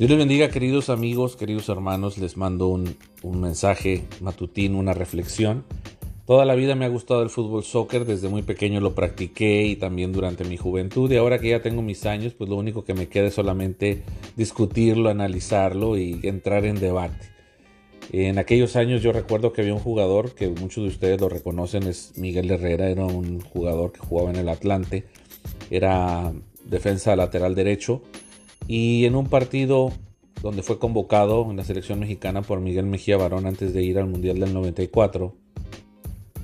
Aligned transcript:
Dios 0.00 0.08
les 0.08 0.18
bendiga, 0.18 0.48
queridos 0.48 0.88
amigos, 0.88 1.36
queridos 1.36 1.68
hermanos. 1.68 2.16
Les 2.16 2.38
mando 2.38 2.68
un, 2.68 2.96
mensaje 3.38 4.04
matutino, 4.22 4.78
una 4.78 4.94
reflexión. 4.94 5.62
Toda 6.24 6.46
la 6.46 6.54
vida 6.54 6.74
me 6.74 6.86
ha 6.86 6.88
gustado 6.88 7.22
el 7.22 7.28
fútbol 7.28 7.64
soccer, 7.64 8.06
desde 8.06 8.30
muy 8.30 8.40
pequeño 8.40 8.80
lo 8.80 8.94
practiqué 8.94 9.66
y 9.66 9.76
también 9.76 10.10
durante 10.10 10.44
mi 10.44 10.56
juventud. 10.56 11.12
Y 11.12 11.16
ahora 11.18 11.38
que 11.38 11.50
ya 11.50 11.60
tengo 11.60 11.82
mis 11.82 12.06
años, 12.06 12.32
pues 12.32 12.48
lo 12.48 12.56
único 12.56 12.82
que 12.82 12.94
me 12.94 13.08
queda 13.10 13.26
es 13.26 13.34
solamente 13.34 14.02
discutirlo, 14.36 15.10
analizarlo 15.10 15.98
y 15.98 16.18
entrar 16.22 16.64
en 16.64 16.80
debate. 16.80 17.28
En 18.10 18.38
aquellos 18.38 18.76
años 18.76 19.02
yo 19.02 19.12
recuerdo 19.12 19.52
que 19.52 19.60
había 19.60 19.74
un 19.74 19.80
jugador 19.80 20.34
que 20.34 20.48
muchos 20.48 20.82
de 20.82 20.88
ustedes 20.88 21.20
lo 21.20 21.28
reconocen, 21.28 21.82
es 21.82 22.14
Miguel 22.16 22.50
Herrera, 22.50 22.88
era 22.88 23.04
un 23.04 23.42
jugador 23.42 23.92
que 23.92 24.00
jugaba 24.00 24.30
en 24.30 24.36
el 24.36 24.48
Atlante, 24.48 25.04
era 25.70 26.32
defensa 26.64 27.14
lateral 27.16 27.54
derecho 27.54 28.00
y 28.72 29.04
en 29.04 29.16
un 29.16 29.26
partido 29.26 29.90
donde 30.44 30.62
fue 30.62 30.78
convocado 30.78 31.50
en 31.50 31.56
la 31.56 31.64
selección 31.64 31.98
mexicana 31.98 32.42
por 32.42 32.60
Miguel 32.60 32.86
Mejía 32.86 33.16
Barón 33.16 33.46
antes 33.46 33.74
de 33.74 33.82
ir 33.82 33.98
al 33.98 34.06
Mundial 34.06 34.38
del 34.38 34.54
94. 34.54 35.34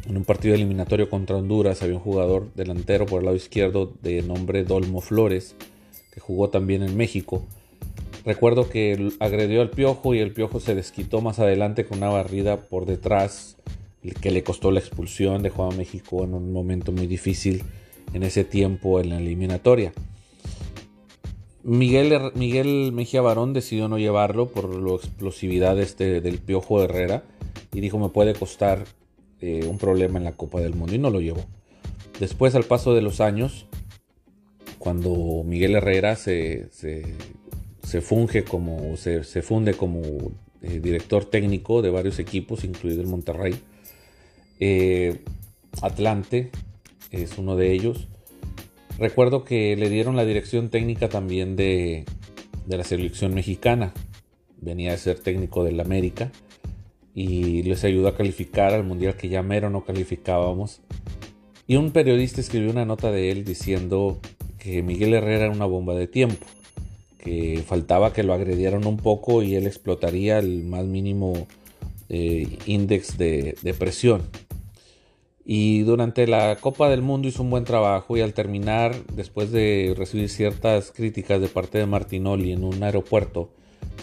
En 0.09 0.17
un 0.17 0.25
partido 0.25 0.57
eliminatorio 0.57 1.09
contra 1.09 1.37
Honduras 1.37 1.85
había 1.85 1.95
un 1.95 2.01
jugador 2.01 2.53
delantero 2.57 3.07
por 3.07 3.21
el 3.21 3.27
lado 3.27 3.37
izquierdo 3.37 3.93
de 4.03 4.23
nombre 4.23 4.65
Dolmo 4.65 5.01
Flores, 5.01 5.55
que 6.13 6.19
jugó 6.19 6.51
también 6.51 6.83
en 6.83 6.97
México. 6.97 7.45
Recuerdo 8.25 8.69
que 8.69 9.13
agredió 9.21 9.63
al 9.63 9.71
Piojo 9.71 10.13
y 10.13 10.19
el 10.19 10.33
Piojo 10.33 10.59
se 10.59 10.75
desquitó 10.75 11.21
más 11.21 11.39
adelante 11.39 11.87
con 11.87 11.99
una 11.99 12.09
barrida 12.09 12.57
por 12.57 12.87
detrás 12.87 13.57
que 14.21 14.33
le 14.33 14.43
costó 14.43 14.73
la 14.73 14.81
expulsión, 14.81 15.45
dejó 15.45 15.71
a 15.71 15.77
México 15.77 16.25
en 16.25 16.35
un 16.35 16.53
momento 16.53 16.91
muy 16.91 17.07
difícil 17.07 17.63
en 18.15 18.25
ese 18.25 18.43
tiempo 18.43 18.99
en 18.99 19.11
la 19.11 19.19
eliminatoria. 19.19 19.93
Miguel, 21.67 22.31
Miguel 22.37 22.93
Mejía 22.93 23.23
Barón 23.23 23.53
decidió 23.53 23.89
no 23.89 23.99
llevarlo 23.99 24.49
por 24.51 24.73
la 24.73 24.95
explosividad 24.95 25.77
este, 25.81 26.21
del 26.21 26.39
Piojo 26.39 26.81
Herrera 26.81 27.25
y 27.73 27.81
dijo 27.81 27.99
me 27.99 28.09
puede 28.09 28.35
costar 28.35 28.85
eh, 29.41 29.67
un 29.69 29.77
problema 29.77 30.19
en 30.19 30.25
la 30.25 30.37
Copa 30.37 30.61
del 30.61 30.77
Mundo 30.77 30.95
y 30.95 30.99
no 30.99 31.11
lo 31.11 31.21
llevó. 31.21 31.45
Después 32.21 32.55
al 32.55 32.63
paso 32.63 32.95
de 32.95 33.03
los 33.03 33.21
años, 33.21 33.67
cuando 34.79 35.43
Miguel 35.45 35.75
Herrera 35.75 36.15
se, 36.15 36.69
se, 36.71 38.01
funge 38.01 38.45
como, 38.45 38.97
se, 38.97 39.25
funde 39.43 39.75
como 39.75 40.03
eh, 40.63 40.79
director 40.81 41.25
técnico 41.25 41.83
de 41.83 41.91
varios 41.91 42.21
equipos, 42.21 42.63
incluido 42.63 43.03
el 43.03 43.09
Monterrey, 43.09 43.57
eh, 44.61 45.19
Atlante 45.83 46.53
es 47.11 47.39
uno 47.39 47.57
de 47.57 47.73
ellos, 47.73 48.07
Recuerdo 48.99 49.45
que 49.45 49.77
le 49.77 49.91
dieron 49.91 50.17
la 50.17 50.25
dirección 50.25 50.71
técnica 50.71 51.09
también 51.09 51.55
de, 51.55 52.05
la 52.67 52.83
selección 52.83 53.35
mexicana. 53.35 53.93
Venía 54.59 54.95
a 54.95 54.97
ser 54.97 55.19
técnico 55.19 55.65
del 55.65 55.81
América 55.81 56.33
y 57.15 57.63
les 57.63 57.85
ayudó 57.85 58.09
a 58.09 58.17
calificar 58.17 58.73
al 58.73 58.85
mundial 58.85 59.17
que 59.17 59.29
ya 59.29 59.43
mero 59.43 59.69
no 59.69 59.85
calificábamos. 59.85 60.81
Y 61.67 61.77
un 61.77 61.91
periodista 61.91 62.41
escribió 62.41 62.71
una 62.71 62.87
nota 62.87 63.11
de 63.13 63.31
él 63.31 63.45
diciendo 63.45 64.19
que 64.59 64.83
Miguel 64.83 65.13
Herrera 65.13 65.47
era 65.47 65.55
una 65.55 65.67
bomba 65.67 65.95
de 65.95 66.07
tiempo, 66.07 66.47
que 67.19 67.63
faltaba 67.67 68.15
que 68.15 68.23
lo 68.23 68.33
agredieran 68.33 68.87
un 68.87 68.97
poco 68.97 69.43
y 69.43 69.57
él 69.57 69.67
explotaría 69.67 70.39
el 70.39 70.65
más 70.65 70.87
mínimo 70.87 71.47
eh, 72.09 72.59
índice 72.65 73.17
de, 73.19 73.57
de 73.61 73.75
presión. 73.75 74.23
Y 75.49 75.83
durante 75.83 76.27
la 76.27 76.57
Copa 76.57 76.91
del 76.91 77.03
Mundo 77.03 77.29
hizo 77.29 77.45
un 77.45 77.51
buen 77.51 77.63
trabajo 77.63 78.17
y 78.17 78.21
al 78.21 78.35
terminar, 78.35 78.97
después 79.15 79.53
de 79.53 79.95
recibir 79.97 80.29
ciertas 80.29 80.91
críticas 80.91 81.41
de 81.41 81.47
parte 81.47 81.79
de 81.79 81.87
Martinoli 81.87 82.51
en 82.51 82.65
un 82.65 82.83
aeropuerto, 82.83 83.53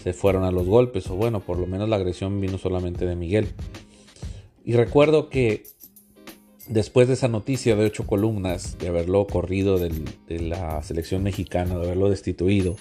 se 0.02 0.14
fueron 0.14 0.46
a 0.46 0.52
los 0.52 0.66
golpes, 0.66 1.10
o 1.10 1.16
bueno, 1.16 1.42
por 1.42 1.60
lo 1.60 1.68
menos 1.68 1.90
la 1.90 1.98
agresión 1.98 2.40
vino 2.40 2.58
solamente 2.58 3.06
de 3.06 3.18
Miguel. 3.18 3.50
Y 4.64 4.74
recuerdo 4.74 5.30
que 5.30 5.64
después 6.70 7.10
de 7.10 7.16
esa 7.16 7.28
noticia 7.28 7.76
de 7.76 7.88
ocho 7.88 8.08
columnas, 8.08 8.78
de 8.78 8.88
haberlo 8.88 9.28
corrido 9.28 9.78
de 9.80 9.92
la 10.40 10.82
selección 10.82 11.24
mexicana, 11.24 11.78
de 11.78 11.86
haberlo 11.86 12.10
destituido, 12.10 12.78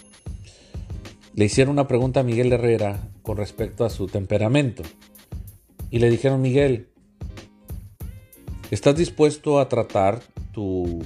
le 1.34 1.46
hicieron 1.46 1.72
una 1.72 1.88
pregunta 1.88 2.20
a 2.20 2.22
Miguel 2.22 2.52
Herrera 2.52 3.08
con 3.22 3.38
respecto 3.38 3.84
a 3.84 3.90
su 3.90 4.06
temperamento. 4.06 4.84
Y 5.90 5.98
le 5.98 6.10
dijeron, 6.10 6.40
Miguel, 6.40 6.91
¿Estás 8.72 8.96
dispuesto 8.96 9.60
a 9.60 9.68
tratar 9.68 10.22
tu, 10.54 11.02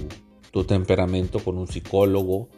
temperamento 0.69 1.41
con 1.41 1.59
un 1.59 1.67
psicólogo, 1.67 2.49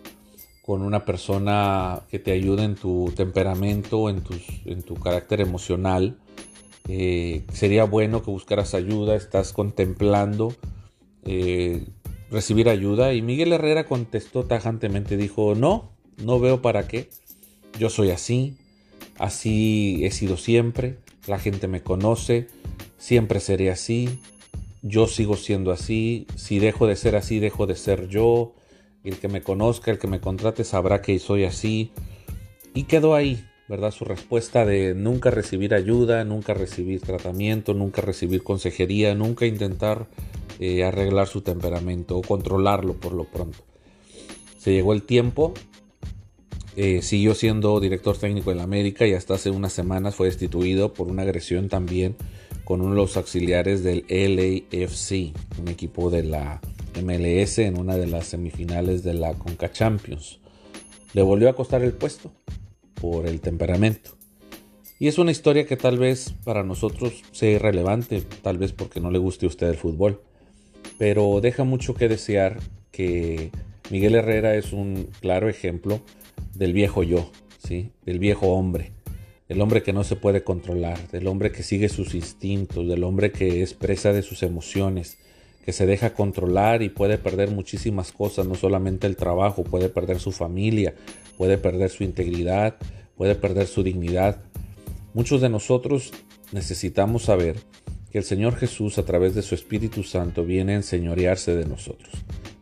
con 0.60 0.82
una 0.82 1.06
persona 1.06 2.02
que 2.10 2.18
te 2.18 2.30
ayude 2.30 2.64
en 2.64 2.74
tu 2.74 3.10
temperamento, 3.16 4.10
en, 4.10 4.22
tu 4.82 4.94
carácter 4.96 5.40
emocional? 5.40 6.18
Eh, 6.88 7.42
sería 7.54 7.84
bueno 7.84 8.22
que 8.22 8.30
buscaras 8.30 8.74
ayuda, 8.74 9.16
estás 9.16 9.54
contemplando 9.54 10.54
eh, 11.24 11.86
recibir 12.30 12.68
ayuda. 12.68 13.14
Y 13.14 13.22
Miguel 13.22 13.54
Herrera 13.54 13.86
contestó 13.86 14.44
tajantemente, 14.44 15.16
dijo, 15.16 15.54
no, 15.54 15.90
no 16.22 16.38
veo 16.38 16.60
para 16.60 16.86
qué. 16.86 17.08
Yo 17.78 17.88
soy 17.88 18.10
así, 18.10 18.58
así 19.16 20.04
he 20.04 20.10
sido 20.10 20.36
siempre, 20.36 20.98
la 21.26 21.38
gente 21.38 21.66
me 21.66 21.82
conoce, 21.82 22.48
siempre 22.98 23.40
seré 23.40 23.70
así, 23.70 24.20
yo 24.82 25.06
sigo 25.06 25.36
siendo 25.36 25.72
así, 25.72 26.26
si 26.36 26.58
dejo 26.58 26.86
de 26.86 26.96
ser 26.96 27.16
así, 27.16 27.38
dejo 27.38 27.66
de 27.66 27.74
ser 27.74 28.08
yo, 28.08 28.54
el 29.04 29.18
que 29.18 29.28
me 29.28 29.42
conozca, 29.42 29.90
el 29.90 29.98
que 29.98 30.06
me 30.06 30.20
contrate 30.20 30.64
sabrá 30.64 31.02
que 31.02 31.18
soy 31.18 31.44
así. 31.44 31.92
Y 32.74 32.84
quedó 32.84 33.14
ahí, 33.14 33.44
¿verdad? 33.68 33.90
Su 33.90 34.04
respuesta 34.04 34.64
de 34.64 34.94
nunca 34.94 35.30
recibir 35.30 35.74
ayuda, 35.74 36.24
nunca 36.24 36.54
recibir 36.54 37.00
tratamiento, 37.00 37.74
nunca 37.74 38.02
recibir 38.02 38.42
consejería, 38.42 39.14
nunca 39.14 39.46
intentar 39.46 40.06
eh, 40.60 40.84
arreglar 40.84 41.26
su 41.26 41.40
temperamento 41.40 42.16
o 42.16 42.22
controlarlo 42.22 42.94
por 42.94 43.12
lo 43.12 43.24
pronto. 43.24 43.58
Se 44.58 44.72
llegó 44.72 44.92
el 44.92 45.02
tiempo, 45.02 45.54
eh, 46.76 47.02
siguió 47.02 47.34
siendo 47.34 47.80
director 47.80 48.16
técnico 48.16 48.52
en 48.52 48.58
la 48.58 48.64
América 48.64 49.06
y 49.06 49.14
hasta 49.14 49.34
hace 49.34 49.50
unas 49.50 49.72
semanas 49.72 50.14
fue 50.14 50.26
destituido 50.26 50.92
por 50.92 51.08
una 51.08 51.22
agresión 51.22 51.68
también 51.68 52.16
con 52.68 52.82
uno 52.82 52.90
de 52.90 52.96
los 52.96 53.16
auxiliares 53.16 53.82
del 53.82 54.04
LAFC, 54.10 55.32
un 55.58 55.68
equipo 55.68 56.10
de 56.10 56.22
la 56.22 56.60
MLS 57.02 57.60
en 57.60 57.78
una 57.78 57.96
de 57.96 58.06
las 58.06 58.26
semifinales 58.26 59.02
de 59.02 59.14
la 59.14 59.32
Conca 59.32 59.72
Champions. 59.72 60.38
Le 61.14 61.22
volvió 61.22 61.48
a 61.48 61.56
costar 61.56 61.80
el 61.80 61.94
puesto 61.94 62.30
por 62.92 63.26
el 63.26 63.40
temperamento. 63.40 64.10
Y 64.98 65.08
es 65.08 65.16
una 65.16 65.30
historia 65.30 65.64
que 65.64 65.78
tal 65.78 65.96
vez 65.96 66.34
para 66.44 66.62
nosotros 66.62 67.22
sea 67.32 67.52
irrelevante, 67.52 68.20
tal 68.42 68.58
vez 68.58 68.74
porque 68.74 69.00
no 69.00 69.10
le 69.10 69.18
guste 69.18 69.46
a 69.46 69.48
usted 69.48 69.68
el 69.68 69.76
fútbol. 69.76 70.20
Pero 70.98 71.40
deja 71.40 71.64
mucho 71.64 71.94
que 71.94 72.10
desear 72.10 72.60
que 72.90 73.50
Miguel 73.88 74.14
Herrera 74.14 74.56
es 74.56 74.74
un 74.74 75.08
claro 75.22 75.48
ejemplo 75.48 76.02
del 76.54 76.74
viejo 76.74 77.02
yo, 77.02 77.30
¿sí? 77.66 77.92
del 78.04 78.18
viejo 78.18 78.48
hombre 78.48 78.92
del 79.48 79.60
hombre 79.62 79.82
que 79.82 79.92
no 79.92 80.04
se 80.04 80.16
puede 80.16 80.44
controlar, 80.44 81.08
del 81.08 81.26
hombre 81.26 81.50
que 81.50 81.62
sigue 81.62 81.88
sus 81.88 82.14
instintos, 82.14 82.86
del 82.86 83.02
hombre 83.02 83.32
que 83.32 83.62
es 83.62 83.72
presa 83.72 84.12
de 84.12 84.22
sus 84.22 84.42
emociones, 84.42 85.16
que 85.64 85.72
se 85.72 85.86
deja 85.86 86.14
controlar 86.14 86.82
y 86.82 86.90
puede 86.90 87.18
perder 87.18 87.50
muchísimas 87.50 88.12
cosas, 88.12 88.46
no 88.46 88.54
solamente 88.54 89.06
el 89.06 89.16
trabajo, 89.16 89.64
puede 89.64 89.88
perder 89.88 90.20
su 90.20 90.32
familia, 90.32 90.94
puede 91.36 91.58
perder 91.58 91.90
su 91.90 92.04
integridad, 92.04 92.76
puede 93.16 93.34
perder 93.34 93.66
su 93.66 93.82
dignidad. 93.82 94.40
Muchos 95.14 95.40
de 95.40 95.48
nosotros 95.48 96.12
necesitamos 96.52 97.24
saber 97.24 97.56
que 98.10 98.18
el 98.18 98.24
Señor 98.24 98.54
Jesús 98.56 98.98
a 98.98 99.04
través 99.04 99.34
de 99.34 99.42
su 99.42 99.54
Espíritu 99.54 100.02
Santo 100.02 100.44
viene 100.44 100.72
a 100.72 100.76
enseñorearse 100.76 101.54
de 101.54 101.66
nosotros, 101.66 102.12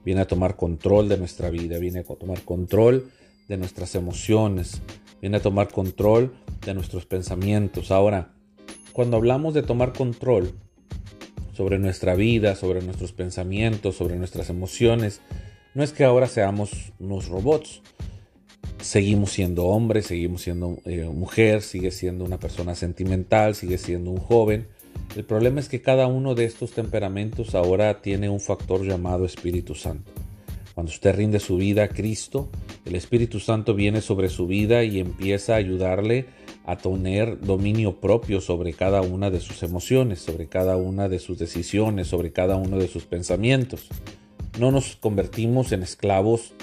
viene 0.05 0.21
a 0.21 0.27
tomar 0.27 0.57
control 0.57 1.09
de 1.09 1.19
nuestra 1.19 1.51
vida, 1.51 1.79
viene 1.79 2.01
a 2.01 2.05
tomar 2.05 2.43
control 2.43 3.11
de 3.49 3.57
nuestras 3.57 3.95
emociones, 3.95 4.83
viene 5.21 5.37
a 5.37 5.43
tomar 5.43 5.69
control 5.69 6.33
de 6.67 6.75
nuestros 6.75 7.07
pensamientos. 7.07 7.91
Ahora, 7.91 8.35
cuando 8.93 9.17
hablamos 9.17 9.55
de 9.55 9.63
tomar 9.63 9.93
control 9.93 10.53
sobre 11.55 11.79
nuestra 11.79 12.15
vida, 12.15 12.55
sobre 12.55 12.83
nuestros 12.83 13.13
pensamientos, 13.13 13.97
sobre 13.97 14.17
nuestras 14.17 14.51
emociones, 14.51 15.23
no 15.75 15.83
es 15.83 15.93
que 15.93 16.05
ahora 16.05 16.27
seamos 16.27 16.93
unos 16.99 17.29
robots. 17.29 17.81
Seguimos 18.81 19.33
siendo 19.33 19.67
hombre, 19.67 20.03
seguimos 20.03 20.43
siendo 20.43 20.79
eh, 20.85 21.05
mujer, 21.05 21.63
sigue 21.63 21.91
siendo 21.91 22.25
una 22.25 22.39
persona 22.39 22.75
sentimental, 22.75 23.55
sigue 23.55 23.79
siendo 23.79 24.11
un 24.11 24.19
joven. 24.19 24.67
El 25.17 25.25
problema 25.25 25.61
es 25.61 25.69
que 25.69 25.81
cada 25.81 26.07
uno 26.07 26.35
de 26.35 26.45
estos 26.45 26.73
temperamentos 26.73 27.55
ahora 27.55 28.03
tiene 28.03 28.29
un 28.29 28.41
factor 28.41 28.85
llamado 28.85 29.25
Espíritu 29.25 29.75
Santo. 29.75 30.13
Cuando 30.75 30.93
usted 30.93 31.15
rinde 31.15 31.41
su 31.41 31.57
vida 31.57 31.85
a 31.85 31.89
Cristo, 31.89 32.51
el 32.85 32.97
Espíritu 32.97 33.41
Santo 33.41 33.75
viene 33.75 34.03
sobre 34.03 34.29
su 34.29 34.47
vida 34.47 34.85
y 34.85 35.01
empieza 35.01 35.55
a 35.55 35.57
ayudarle 35.57 36.27
a 36.67 36.77
tener 36.77 37.41
dominio 37.41 38.01
propio 38.01 38.41
sobre 38.41 38.73
cada 38.73 39.01
una 39.01 39.31
de 39.31 39.41
sus 39.41 39.63
emociones, 39.63 40.19
sobre 40.19 40.49
cada 40.49 40.77
una 40.77 41.09
de 41.09 41.21
sus 41.21 41.39
decisiones, 41.39 42.09
sobre 42.09 42.33
cada 42.33 42.57
uno 42.57 42.79
de 42.79 42.89
sus 42.89 43.05
pensamientos. 43.05 43.87
No 44.59 44.73
nos 44.73 44.97
convertimos 44.97 45.71
en 45.71 45.85
esclavos 45.85 46.55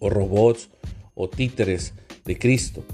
o 0.00 0.10
robots 0.10 0.68
o 1.14 1.28
títeres 1.28 1.94
de 2.26 2.38
Cristo. 2.38 2.84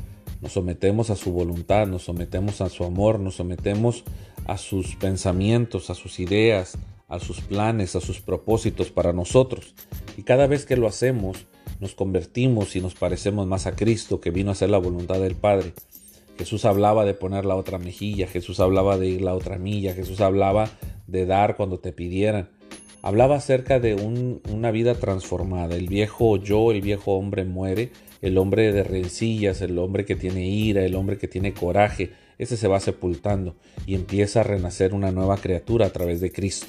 Nos 0.40 0.52
sometemos 0.52 1.10
a 1.10 1.16
su 1.16 1.32
voluntad, 1.32 1.88
nos 1.88 2.04
sometemos 2.04 2.60
a 2.60 2.68
su 2.68 2.84
amor, 2.84 3.18
nos 3.18 3.34
sometemos 3.34 4.04
a 4.46 4.58
sus 4.58 4.94
pensamientos, 4.94 5.90
a 5.90 5.96
sus 5.96 6.20
ideas, 6.20 6.78
a 7.08 7.18
sus 7.18 7.40
planes, 7.40 7.96
a 7.96 8.00
sus 8.00 8.20
propósitos 8.20 8.90
para 8.90 9.12
nosotros. 9.12 9.74
Y 10.16 10.22
cada 10.22 10.46
vez 10.46 10.66
que 10.66 10.76
lo 10.76 10.86
hacemos, 10.86 11.46
nos 11.80 11.96
convertimos 11.96 12.76
y 12.76 12.80
nos 12.80 12.94
parecemos 12.94 13.48
más 13.48 13.66
a 13.66 13.74
Cristo 13.74 14.20
que 14.20 14.30
vino 14.30 14.50
a 14.50 14.52
hacer 14.52 14.70
la 14.70 14.78
voluntad 14.78 15.20
del 15.20 15.34
Padre. 15.34 15.72
Jesús 16.38 16.64
hablaba 16.64 17.04
de 17.04 17.14
poner 17.14 17.44
la 17.44 17.56
otra 17.56 17.78
mejilla, 17.78 18.26
Jesús 18.26 18.60
hablaba 18.60 18.98
de 18.98 19.08
ir 19.08 19.22
la 19.22 19.34
otra 19.34 19.58
milla, 19.58 19.94
Jesús 19.94 20.20
hablaba 20.20 20.70
de 21.06 21.26
dar 21.26 21.56
cuando 21.56 21.78
te 21.78 21.92
pidieran. 21.92 22.48
Hablaba 23.02 23.36
acerca 23.36 23.80
de 23.80 23.94
una 23.94 24.70
vida 24.70 24.94
transformada. 24.94 25.74
El 25.74 25.88
viejo 25.88 26.36
yo, 26.36 26.70
el 26.70 26.80
viejo 26.80 27.14
hombre 27.14 27.44
muere, 27.44 27.90
el 28.20 28.38
hombre 28.38 28.72
de 28.72 28.84
rencillas, 28.84 29.60
el 29.60 29.76
hombre 29.78 30.04
que 30.04 30.14
tiene 30.14 30.48
ira, 30.48 30.84
el 30.84 30.94
hombre 30.94 31.18
que 31.18 31.26
tiene 31.26 31.52
coraje, 31.52 32.12
ese 32.38 32.56
se 32.56 32.68
va 32.68 32.78
sepultando 32.80 33.56
y 33.86 33.96
empieza 33.96 34.40
a 34.40 34.44
renacer 34.44 34.94
una 34.94 35.10
nueva 35.10 35.36
criatura 35.36 35.86
a 35.86 35.90
través 35.90 36.20
de 36.20 36.32
Cristo. 36.32 36.68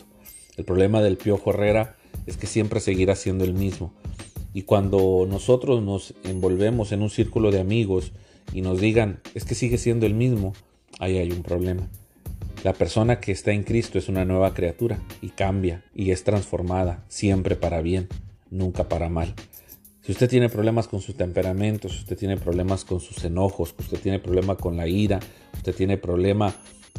El 0.57 0.65
problema 0.65 1.01
del 1.01 1.17
piojo 1.17 1.51
Herrera 1.51 1.95
es 2.25 2.37
que 2.37 2.47
siempre 2.47 2.79
seguirá 2.79 3.15
siendo 3.15 3.43
el 3.43 3.53
mismo. 3.53 3.93
Y 4.53 4.63
cuando 4.63 5.25
nosotros 5.27 5.81
nos 5.81 6.13
envolvemos 6.23 6.91
en 6.91 7.01
un 7.01 7.09
círculo 7.09 7.51
de 7.51 7.59
amigos 7.59 8.11
y 8.51 8.61
nos 8.61 8.81
digan, 8.81 9.21
es 9.33 9.45
que 9.45 9.55
sigue 9.55 9.77
siendo 9.77 10.05
el 10.05 10.13
mismo, 10.13 10.53
ahí 10.99 11.17
hay 11.17 11.31
un 11.31 11.43
problema. 11.43 11.87
La 12.63 12.73
persona 12.73 13.19
que 13.19 13.31
está 13.31 13.51
en 13.51 13.63
Cristo 13.63 13.97
es 13.97 14.09
una 14.09 14.25
nueva 14.25 14.53
criatura 14.53 14.99
y 15.21 15.29
cambia 15.29 15.83
y 15.93 16.11
es 16.11 16.23
transformada 16.23 17.03
siempre 17.09 17.55
para 17.55 17.81
bien, 17.81 18.07
nunca 18.49 18.87
para 18.87 19.09
mal. 19.09 19.33
Si 20.01 20.11
usted 20.11 20.29
tiene 20.29 20.49
problemas 20.49 20.87
con 20.87 21.01
su 21.01 21.13
temperamento, 21.13 21.87
si 21.89 21.99
usted 21.99 22.17
tiene 22.17 22.37
problemas 22.37 22.83
con 22.83 22.99
sus 22.99 23.23
enojos, 23.23 23.73
usted 23.77 23.99
tiene 23.99 24.19
problema 24.19 24.55
con 24.55 24.75
la 24.75 24.87
ira, 24.87 25.19
usted 25.53 25.73
tiene 25.73 25.97
problema 25.97 26.53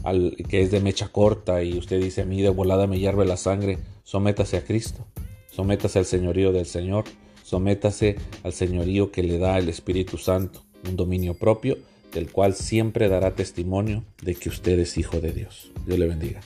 al, 0.04 0.36
que 0.48 0.62
es 0.62 0.70
de 0.70 0.80
mecha 0.80 1.08
corta 1.08 1.62
y 1.62 1.78
usted 1.78 2.00
dice 2.00 2.22
a 2.22 2.24
mí 2.24 2.40
de 2.42 2.48
volada 2.48 2.86
me 2.86 2.98
hierve 2.98 3.24
la 3.26 3.36
sangre, 3.36 3.78
sométase 4.04 4.56
a 4.56 4.64
Cristo, 4.64 5.06
sométase 5.50 5.98
al 5.98 6.06
señorío 6.06 6.52
del 6.52 6.66
Señor, 6.66 7.04
sométase 7.42 8.16
al 8.42 8.52
señorío 8.52 9.12
que 9.12 9.22
le 9.22 9.38
da 9.38 9.58
el 9.58 9.68
Espíritu 9.68 10.18
Santo, 10.18 10.63
un 10.88 10.96
dominio 10.96 11.34
propio 11.34 11.78
del 12.12 12.30
cual 12.30 12.54
siempre 12.54 13.08
dará 13.08 13.34
testimonio 13.34 14.04
de 14.22 14.34
que 14.34 14.48
usted 14.48 14.78
es 14.78 14.96
hijo 14.98 15.20
de 15.20 15.32
Dios. 15.32 15.72
Dios 15.84 15.98
le 15.98 16.06
bendiga. 16.06 16.40